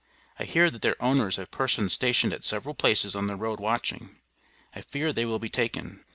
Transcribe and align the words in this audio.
I 0.39 0.45
hear 0.45 0.71
that 0.71 0.81
their 0.81 0.99
owners 0.99 1.35
have 1.35 1.51
persons 1.51 1.93
stationed 1.93 2.33
at 2.33 2.43
several 2.43 2.73
places 2.73 3.15
on 3.15 3.27
the 3.27 3.35
road 3.35 3.59
watching. 3.59 4.17
I 4.73 4.81
fear 4.81 5.13
they 5.13 5.25
will 5.25 5.37
be 5.37 5.47
taken. 5.49 6.03